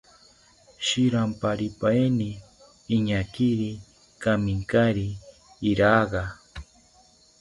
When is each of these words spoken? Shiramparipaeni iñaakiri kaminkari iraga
Shiramparipaeni 0.85 2.29
iñaakiri 2.95 3.71
kaminkari 4.21 5.07
iraga 5.71 6.23